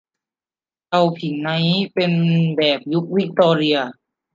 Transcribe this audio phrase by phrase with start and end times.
[0.89, 2.11] เตาผิงนี้เป็น
[2.57, 3.77] แบบยุควิคตอเรีย